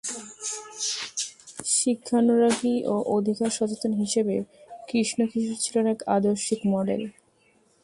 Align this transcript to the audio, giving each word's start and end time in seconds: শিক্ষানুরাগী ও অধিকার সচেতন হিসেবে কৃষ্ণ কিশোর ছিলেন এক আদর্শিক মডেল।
শিক্ষানুরাগী 1.75 2.75
ও 2.85 2.95
অধিকার 3.17 3.49
সচেতন 3.57 3.91
হিসেবে 3.93 4.35
কৃষ্ণ 4.89 5.19
কিশোর 5.31 5.57
ছিলেন 5.63 5.85
এক 5.87 5.99
আদর্শিক 6.15 6.59
মডেল। 6.73 7.01